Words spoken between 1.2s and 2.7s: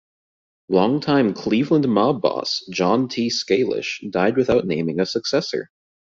Cleveland mob boss